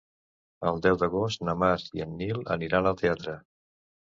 El 0.69 0.79
deu 0.85 0.95
d'agost 1.03 1.45
na 1.49 1.55
Mar 1.65 1.69
i 1.99 2.03
en 2.07 2.17
Nil 2.23 2.41
aniran 2.57 2.91
al 2.93 2.99
teatre. 3.03 3.37